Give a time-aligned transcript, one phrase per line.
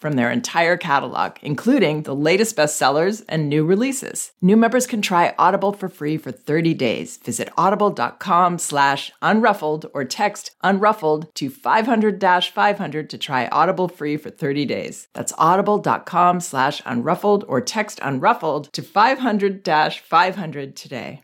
[0.00, 4.32] from their entire catalog, including the latest bestsellers and new releases.
[4.40, 7.18] New members can try Audible for free for 30 days.
[7.18, 14.64] Visit audible.com slash unruffled or text unruffled to 500-500 to try Audible free for 30
[14.64, 15.08] days.
[15.12, 21.20] That's audible.com slash unruffled or text unruffled to 500-500 today.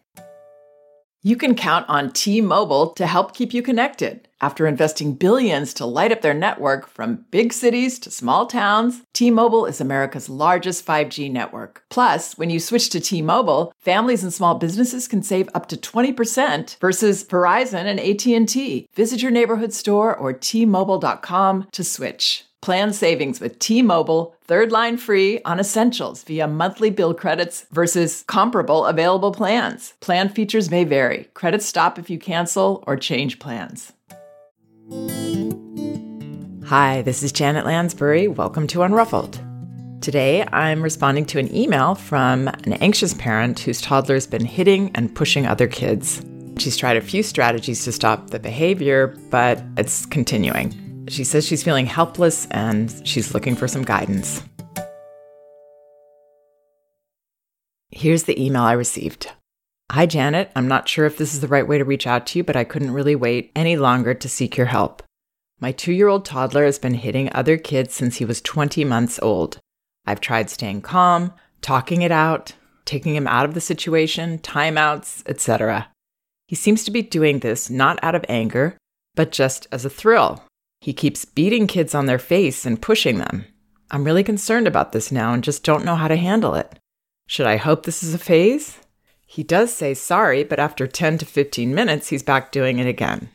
[1.26, 4.28] You can count on T-Mobile to help keep you connected.
[4.38, 9.64] After investing billions to light up their network from big cities to small towns, T-Mobile
[9.64, 11.84] is America's largest 5G network.
[11.88, 16.78] Plus, when you switch to T-Mobile, families and small businesses can save up to 20%
[16.80, 18.88] versus Verizon and AT&T.
[18.94, 22.44] Visit your neighborhood store or tmobile.com to switch.
[22.60, 28.84] Plan savings with T-Mobile, third line free on essentials via monthly bill credits versus comparable
[28.84, 29.94] available plans.
[30.00, 31.30] Plan features may vary.
[31.32, 33.92] Credits stop if you cancel or change plans.
[36.66, 38.28] Hi, this is Janet Lansbury.
[38.28, 39.40] Welcome to Unruffled.
[40.00, 45.12] Today, I'm responding to an email from an anxious parent whose toddler's been hitting and
[45.12, 46.24] pushing other kids.
[46.58, 51.06] She's tried a few strategies to stop the behavior, but it's continuing.
[51.08, 54.40] She says she's feeling helpless and she's looking for some guidance.
[57.90, 59.32] Here's the email I received.
[59.92, 60.50] Hi, Janet.
[60.56, 62.56] I'm not sure if this is the right way to reach out to you, but
[62.56, 65.02] I couldn't really wait any longer to seek your help.
[65.60, 69.18] My two year old toddler has been hitting other kids since he was 20 months
[69.22, 69.58] old.
[70.04, 72.52] I've tried staying calm, talking it out,
[72.84, 75.88] taking him out of the situation, timeouts, etc.
[76.46, 78.76] He seems to be doing this not out of anger,
[79.14, 80.44] but just as a thrill.
[80.80, 83.46] He keeps beating kids on their face and pushing them.
[83.90, 86.78] I'm really concerned about this now and just don't know how to handle it.
[87.28, 88.78] Should I hope this is a phase?
[89.26, 93.30] He does say sorry, but after 10 to 15 minutes, he's back doing it again.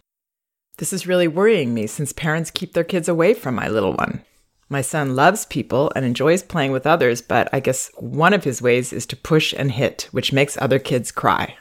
[0.77, 4.23] This is really worrying me since parents keep their kids away from my little one.
[4.69, 8.61] My son loves people and enjoys playing with others, but I guess one of his
[8.61, 11.57] ways is to push and hit, which makes other kids cry.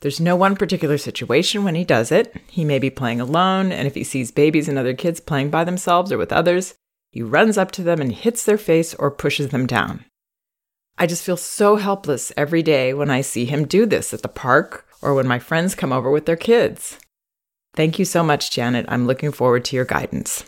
[0.00, 2.36] There's no one particular situation when he does it.
[2.48, 5.62] He may be playing alone, and if he sees babies and other kids playing by
[5.62, 6.74] themselves or with others,
[7.12, 10.04] he runs up to them and hits their face or pushes them down.
[10.98, 14.28] I just feel so helpless every day when I see him do this at the
[14.28, 16.98] park or when my friends come over with their kids.
[17.74, 18.86] Thank you so much, Janet.
[18.88, 20.44] I'm looking forward to your guidance.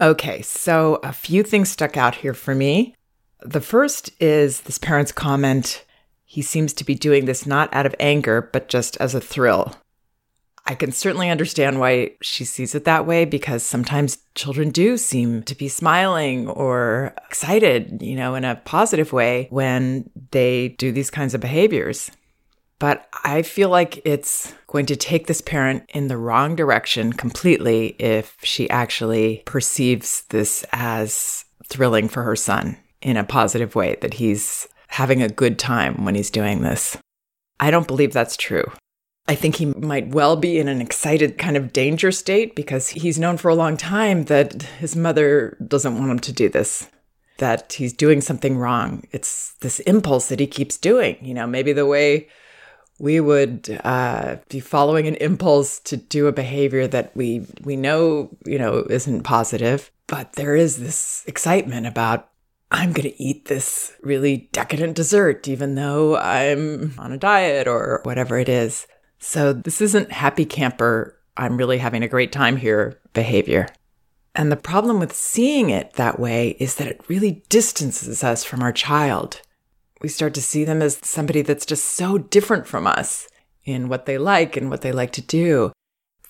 [0.00, 2.94] Okay, so a few things stuck out here for me.
[3.40, 5.84] The first is this parent's comment
[6.32, 9.76] he seems to be doing this not out of anger, but just as a thrill.
[10.64, 15.42] I can certainly understand why she sees it that way because sometimes children do seem
[15.44, 21.10] to be smiling or excited, you know, in a positive way when they do these
[21.10, 22.10] kinds of behaviors.
[22.78, 27.94] But I feel like it's going to take this parent in the wrong direction completely
[27.98, 34.14] if she actually perceives this as thrilling for her son in a positive way, that
[34.14, 36.96] he's having a good time when he's doing this.
[37.58, 38.64] I don't believe that's true.
[39.28, 43.18] I think he might well be in an excited kind of danger state because he's
[43.18, 46.88] known for a long time that his mother doesn't want him to do this,
[47.38, 49.04] that he's doing something wrong.
[49.12, 51.16] It's this impulse that he keeps doing.
[51.22, 52.28] You know, maybe the way
[52.98, 58.36] we would uh, be following an impulse to do a behavior that we we know
[58.44, 62.28] you know isn't positive, but there is this excitement about
[62.70, 68.00] I'm going to eat this really decadent dessert, even though I'm on a diet or
[68.02, 68.86] whatever it is.
[69.24, 73.68] So, this isn't happy camper, I'm really having a great time here behavior.
[74.34, 78.62] And the problem with seeing it that way is that it really distances us from
[78.62, 79.40] our child.
[80.00, 83.28] We start to see them as somebody that's just so different from us
[83.64, 85.70] in what they like and what they like to do.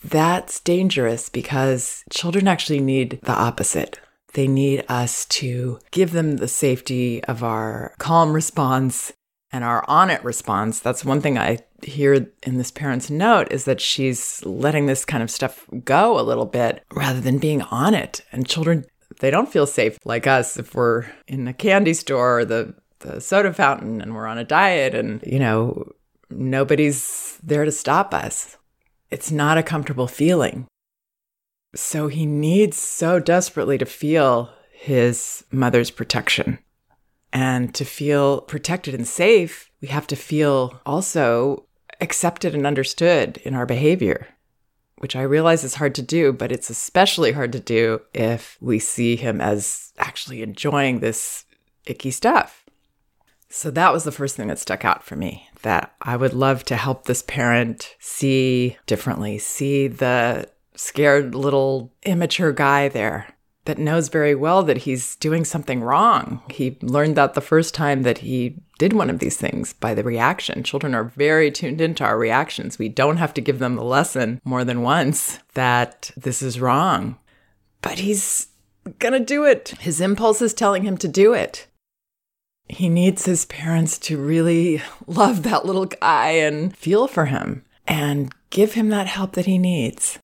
[0.04, 4.00] That's dangerous because children actually need the opposite.
[4.34, 9.14] They need us to give them the safety of our calm response
[9.50, 10.78] and our on it response.
[10.78, 15.22] That's one thing I hear in this parent's note is that she's letting this kind
[15.22, 18.22] of stuff go a little bit rather than being on it.
[18.32, 18.84] And children
[19.20, 23.20] They don't feel safe like us if we're in a candy store or the, the
[23.20, 25.92] soda fountain and we're on a diet and, you know,
[26.30, 28.56] nobody's there to stop us.
[29.10, 30.66] It's not a comfortable feeling.
[31.74, 36.58] So he needs so desperately to feel his mother's protection.
[37.32, 41.66] And to feel protected and safe, we have to feel also
[42.02, 44.28] accepted and understood in our behavior,
[44.98, 48.78] which I realize is hard to do, but it's especially hard to do if we
[48.78, 51.44] see him as actually enjoying this
[51.86, 52.66] icky stuff.
[53.48, 56.64] So that was the first thing that stuck out for me that I would love
[56.64, 63.31] to help this parent see differently, see the scared little immature guy there
[63.64, 66.42] that knows very well that he's doing something wrong.
[66.50, 70.02] He learned that the first time that he did one of these things by the
[70.02, 70.64] reaction.
[70.64, 72.78] Children are very tuned into our reactions.
[72.78, 77.16] We don't have to give them the lesson more than once that this is wrong.
[77.80, 78.48] But he's
[78.98, 79.68] gonna do it.
[79.80, 81.68] His impulse is telling him to do it.
[82.68, 88.32] He needs his parents to really love that little guy and feel for him and
[88.50, 90.18] give him that help that he needs.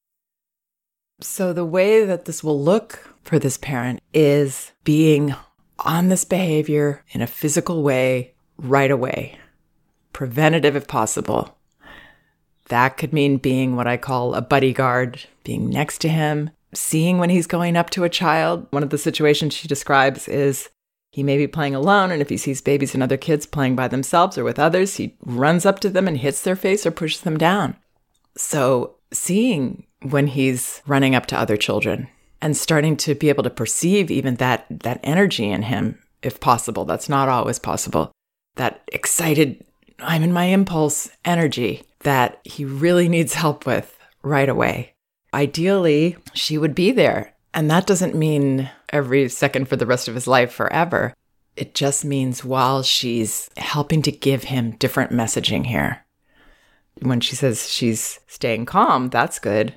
[1.21, 5.35] So, the way that this will look for this parent is being
[5.81, 9.39] on this behavior in a physical way right away,
[10.15, 11.55] preventative if possible.
[12.69, 17.19] That could mean being what I call a buddy guard, being next to him, seeing
[17.19, 18.67] when he's going up to a child.
[18.71, 20.71] One of the situations she describes is
[21.11, 23.89] he may be playing alone, and if he sees babies and other kids playing by
[23.89, 27.21] themselves or with others, he runs up to them and hits their face or pushes
[27.21, 27.77] them down.
[28.39, 32.09] So, seeing when he's running up to other children
[32.41, 36.85] and starting to be able to perceive even that that energy in him if possible
[36.85, 38.13] that's not always possible
[38.57, 39.65] that excited
[40.01, 44.95] i'm in my impulse energy that he really needs help with right away.
[45.35, 50.15] Ideally she would be there and that doesn't mean every second for the rest of
[50.15, 51.15] his life forever.
[51.57, 56.05] It just means while she's helping to give him different messaging here.
[57.01, 59.75] When she says she's staying calm that's good.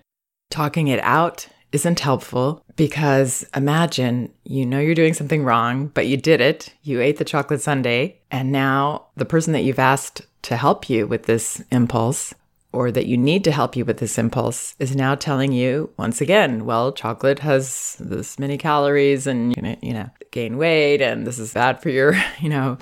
[0.50, 6.18] Talking it out isn't helpful because imagine you know you're doing something wrong, but you
[6.18, 6.74] did it.
[6.84, 11.08] You ate the chocolate sundae, and now the person that you've asked to help you
[11.08, 12.34] with this impulse
[12.74, 16.22] or that you need to help you with this impulse is now telling you once
[16.22, 21.28] again, well, chocolate has this many calories and you know, you know, gain weight and
[21.28, 22.78] this is bad for your, you know,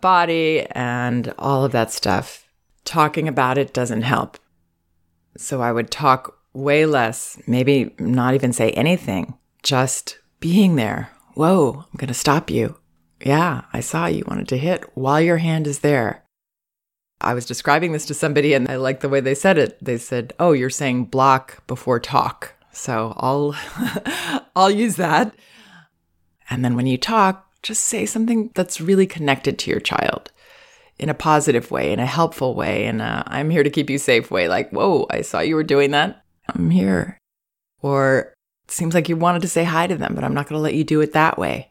[0.00, 2.48] body and all of that stuff.
[2.84, 4.38] Talking about it doesn't help.
[5.36, 11.10] So I would talk way less, maybe not even say anything, just being there.
[11.34, 12.76] Whoa, I'm going to stop you.
[13.24, 16.24] Yeah, I saw you wanted to hit while your hand is there.
[17.20, 19.82] I was describing this to somebody and I like the way they said it.
[19.84, 23.54] They said, "Oh, you're saying block before talk." So I'll
[24.56, 25.34] I'll use that.
[26.48, 30.32] And then when you talk, just say something that's really connected to your child
[30.98, 33.98] in a positive way, in a helpful way, in a I'm here to keep you
[33.98, 34.48] safe way.
[34.48, 36.19] Like, whoa, I saw you were doing that.
[36.54, 37.18] I'm here.
[37.82, 40.58] Or it seems like you wanted to say hi to them, but I'm not going
[40.58, 41.70] to let you do it that way.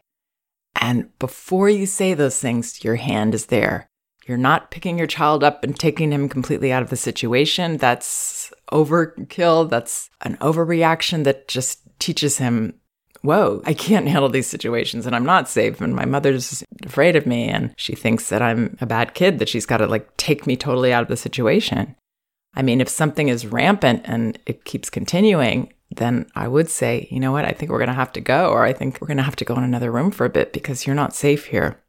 [0.80, 3.86] And before you say those things, your hand is there.
[4.26, 7.78] You're not picking your child up and taking him completely out of the situation.
[7.78, 9.68] That's overkill.
[9.68, 12.74] That's an overreaction that just teaches him,
[13.22, 15.80] whoa, I can't handle these situations and I'm not safe.
[15.80, 19.48] And my mother's afraid of me and she thinks that I'm a bad kid, that
[19.48, 21.96] she's got to like take me totally out of the situation.
[22.54, 27.20] I mean, if something is rampant and it keeps continuing, then I would say, you
[27.20, 29.16] know what, I think we're going to have to go, or I think we're going
[29.16, 31.80] to have to go in another room for a bit because you're not safe here.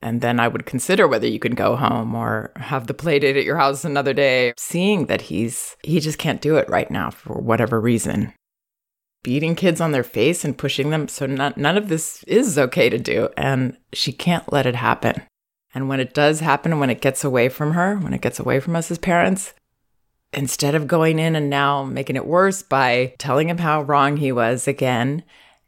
[0.00, 3.36] And then I would consider whether you can go home or have the play date
[3.36, 7.10] at your house another day, seeing that he's, he just can't do it right now
[7.10, 8.32] for whatever reason.
[9.22, 11.06] Beating kids on their face and pushing them.
[11.06, 13.28] So none, none of this is okay to do.
[13.36, 15.22] And she can't let it happen.
[15.72, 18.58] And when it does happen, when it gets away from her, when it gets away
[18.58, 19.54] from us as parents,
[20.32, 24.32] instead of going in and now making it worse by telling him how wrong he
[24.32, 25.22] was again,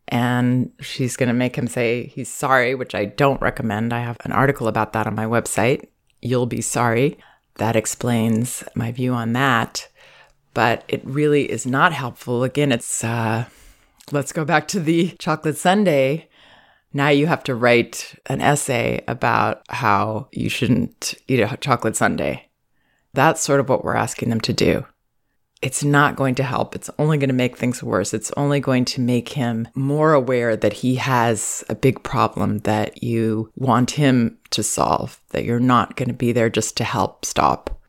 [0.08, 3.92] and she's going to make him say he's sorry, which I don't recommend.
[3.92, 5.88] I have an article about that on my website.
[6.20, 7.18] You'll be sorry.
[7.56, 9.88] That explains my view on that.
[10.52, 12.44] But it really is not helpful.
[12.44, 13.46] Again, it's, uh,
[14.12, 16.28] let's go back to the chocolate sundae.
[16.92, 22.46] Now you have to write an essay about how you shouldn't eat a chocolate sundae.
[23.14, 24.86] That's sort of what we're asking them to do.
[25.62, 26.74] It's not going to help.
[26.74, 28.12] It's only going to make things worse.
[28.12, 33.02] It's only going to make him more aware that he has a big problem that
[33.02, 37.24] you want him to solve, that you're not going to be there just to help
[37.24, 37.80] stop.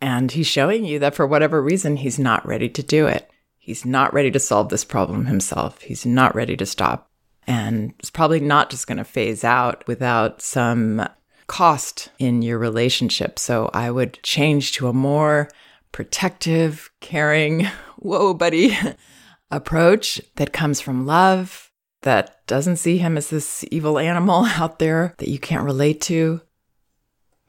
[0.00, 3.30] And he's showing you that for whatever reason, he's not ready to do it.
[3.56, 5.80] He's not ready to solve this problem himself.
[5.80, 7.08] He's not ready to stop.
[7.46, 11.08] And it's probably not just going to phase out without some
[11.52, 13.38] cost in your relationship.
[13.38, 15.50] So I would change to a more
[15.92, 17.66] protective, caring,
[17.98, 18.74] whoa, buddy
[19.50, 25.14] approach that comes from love, that doesn't see him as this evil animal out there
[25.18, 26.40] that you can't relate to.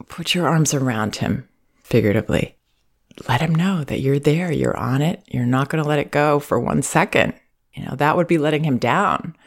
[0.10, 1.48] Put your arms around him,
[1.82, 2.58] figuratively.
[3.30, 6.12] Let him know that you're there, you're on it, you're not going to let it
[6.12, 7.36] go for one second.
[7.74, 9.38] You know, that would be letting him down.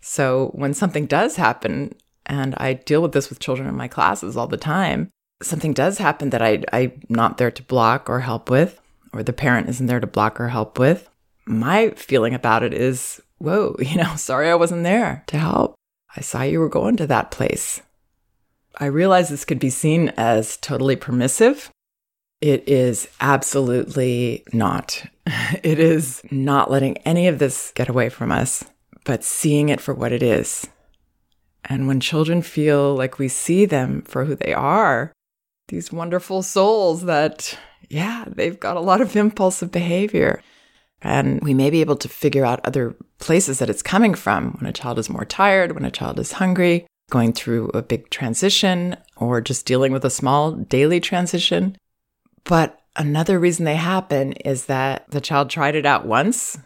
[0.00, 1.94] So when something does happen,
[2.32, 5.10] and I deal with this with children in my classes all the time,
[5.42, 8.80] something does happen that I, I'm not there to block or help with,
[9.12, 11.10] or the parent isn't there to block or help with,
[11.46, 15.74] my feeling about it is, whoa, you know, sorry I wasn't there to help.
[16.16, 17.82] I saw you were going to that place.
[18.78, 21.70] I realize this could be seen as totally permissive.
[22.40, 25.04] It is absolutely not.
[25.62, 28.64] It is not letting any of this get away from us,
[29.04, 30.66] but seeing it for what it is.
[31.64, 35.12] And when children feel like we see them for who they are,
[35.68, 40.42] these wonderful souls that, yeah, they've got a lot of impulsive behavior.
[41.00, 44.68] And we may be able to figure out other places that it's coming from when
[44.68, 48.96] a child is more tired, when a child is hungry, going through a big transition,
[49.16, 51.76] or just dealing with a small daily transition.
[52.44, 56.58] But another reason they happen is that the child tried it out once.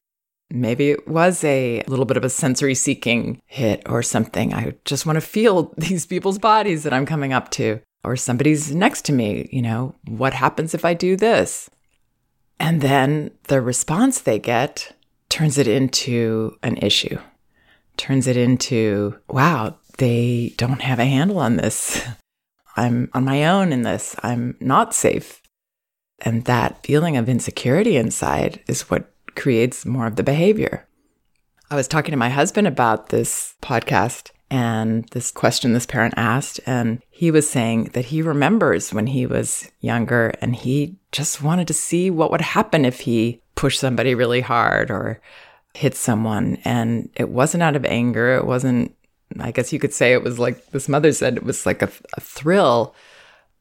[0.51, 4.55] Maybe it was a little bit of a sensory seeking hit or something.
[4.55, 8.75] I just want to feel these people's bodies that I'm coming up to, or somebody's
[8.75, 9.49] next to me.
[9.53, 11.69] You know, what happens if I do this?
[12.59, 14.93] And then the response they get
[15.29, 17.19] turns it into an issue,
[17.97, 22.07] turns it into, wow, they don't have a handle on this.
[22.77, 24.15] I'm on my own in this.
[24.23, 25.43] I'm not safe.
[26.21, 30.87] And that feeling of insecurity inside is what creates more of the behavior.
[31.71, 36.61] I was talking to my husband about this podcast and this question this parent asked.
[36.67, 41.67] And he was saying that he remembers when he was younger and he just wanted
[41.69, 45.21] to see what would happen if he pushed somebody really hard or
[45.75, 46.59] hit someone.
[46.65, 48.37] And it wasn't out of anger.
[48.37, 48.95] It wasn't,
[49.41, 51.91] I guess you could say it was like this mother said, it was like a,
[52.17, 52.95] a thrill,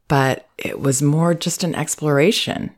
[0.07, 2.75] but it was more just an exploration.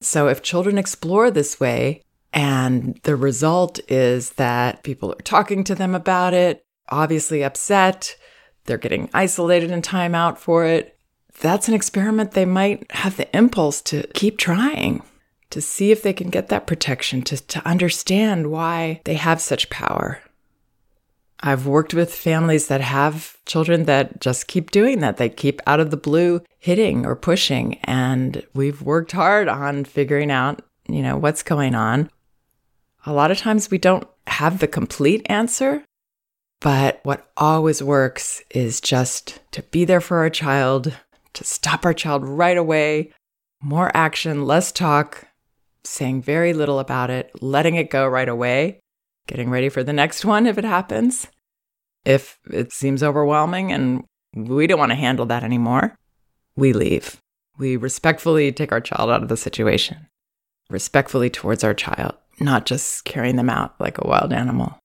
[0.00, 5.74] So if children explore this way, and the result is that people are talking to
[5.74, 8.16] them about it, obviously upset.
[8.64, 10.98] They're getting isolated and time out for it.
[11.40, 15.02] That's an experiment they might have the impulse to keep trying,
[15.50, 19.70] to see if they can get that protection, to, to understand why they have such
[19.70, 20.20] power.
[21.40, 25.18] I've worked with families that have children that just keep doing that.
[25.18, 27.78] They keep out of the blue hitting or pushing.
[27.84, 32.10] And we've worked hard on figuring out, you know, what's going on.
[33.08, 35.82] A lot of times we don't have the complete answer,
[36.60, 40.94] but what always works is just to be there for our child,
[41.32, 43.14] to stop our child right away,
[43.62, 45.26] more action, less talk,
[45.84, 48.78] saying very little about it, letting it go right away,
[49.26, 51.28] getting ready for the next one if it happens.
[52.04, 55.96] If it seems overwhelming and we don't want to handle that anymore,
[56.56, 57.22] we leave.
[57.56, 60.08] We respectfully take our child out of the situation,
[60.68, 64.78] respectfully towards our child, not just carrying them out like a wild animal.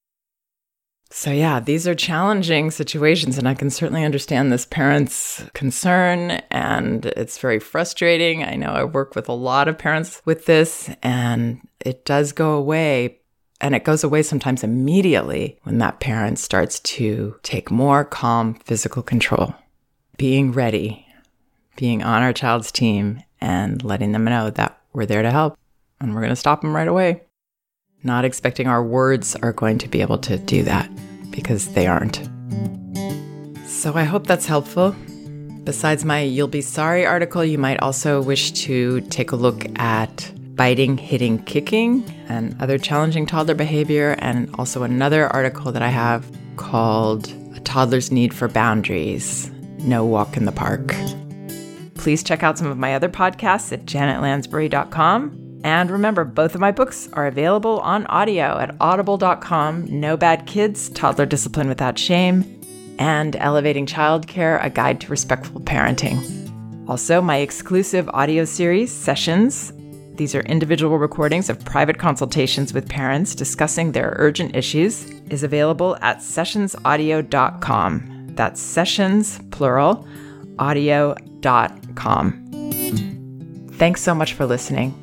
[1.15, 7.05] So, yeah, these are challenging situations, and I can certainly understand this parent's concern, and
[7.05, 8.43] it's very frustrating.
[8.43, 12.53] I know I work with a lot of parents with this, and it does go
[12.53, 13.19] away.
[13.61, 19.03] And it goes away sometimes immediately when that parent starts to take more calm physical
[19.03, 19.53] control,
[20.17, 21.05] being ready,
[21.75, 25.57] being on our child's team, and letting them know that we're there to help
[25.99, 27.21] and we're going to stop them right away
[28.03, 30.89] not expecting our words are going to be able to do that
[31.31, 32.29] because they aren't.
[33.65, 34.95] So I hope that's helpful.
[35.63, 40.31] Besides my You'll Be Sorry article, you might also wish to take a look at
[40.55, 46.29] biting, hitting, kicking, and other challenging toddler behavior, and also another article that I have
[46.57, 50.93] called A Toddler's Need for Boundaries No Walk in the Park.
[51.95, 56.71] Please check out some of my other podcasts at janetlansbury.com and remember, both of my
[56.71, 62.59] books are available on audio at audible.com No Bad Kids, Toddler Discipline Without Shame,
[62.99, 66.43] and Elevating Childcare, A Guide to Respectful Parenting.
[66.89, 69.71] Also, my exclusive audio series, Sessions.
[70.15, 75.97] These are individual recordings of private consultations with parents discussing their urgent issues, is available
[76.01, 78.27] at sessionsaudio.com.
[78.35, 80.05] That's sessions, plural,
[80.59, 82.43] audio.com.
[83.73, 85.02] Thanks so much for listening.